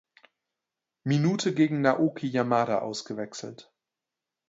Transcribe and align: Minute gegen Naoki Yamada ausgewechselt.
Minute 1.03 1.53
gegen 1.53 1.81
Naoki 1.81 2.25
Yamada 2.27 2.79
ausgewechselt. 2.79 3.71